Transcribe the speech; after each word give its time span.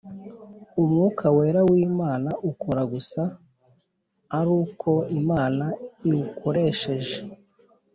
umwuka 0.81 1.25
wera 1.35 1.61
w’Imana 1.71 2.29
ukora 2.51 2.81
gusa 2.93 3.21
ari 4.39 4.51
uko 4.63 4.91
Imana 5.19 5.65
iwukoresheje 6.07 7.17